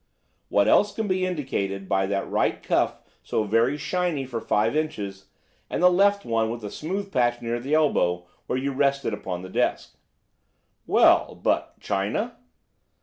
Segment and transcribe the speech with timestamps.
[0.49, 5.27] "What else can be indicated by that right cuff so very shiny for five inches,
[5.69, 9.13] and the left one with the smooth patch near the elbow where you rest it
[9.13, 9.95] upon the desk?"
[10.87, 12.35] "Well, but China?"